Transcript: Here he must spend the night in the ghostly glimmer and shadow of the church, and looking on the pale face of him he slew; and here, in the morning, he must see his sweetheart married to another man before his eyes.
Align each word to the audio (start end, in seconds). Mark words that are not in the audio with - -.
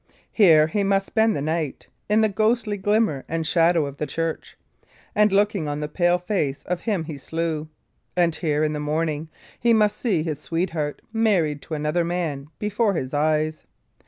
Here 0.31 0.65
he 0.65 0.83
must 0.83 1.05
spend 1.05 1.35
the 1.35 1.43
night 1.43 1.87
in 2.09 2.21
the 2.21 2.27
ghostly 2.27 2.75
glimmer 2.75 3.23
and 3.29 3.45
shadow 3.45 3.85
of 3.85 3.97
the 3.97 4.07
church, 4.07 4.57
and 5.13 5.31
looking 5.31 5.67
on 5.67 5.79
the 5.79 5.87
pale 5.87 6.17
face 6.17 6.63
of 6.63 6.81
him 6.81 7.03
he 7.03 7.19
slew; 7.19 7.69
and 8.17 8.33
here, 8.35 8.63
in 8.63 8.73
the 8.73 8.79
morning, 8.79 9.29
he 9.59 9.73
must 9.73 9.95
see 9.95 10.23
his 10.23 10.39
sweetheart 10.39 11.03
married 11.13 11.61
to 11.61 11.75
another 11.75 12.03
man 12.03 12.47
before 12.57 12.95
his 12.95 13.13
eyes. 13.13 13.65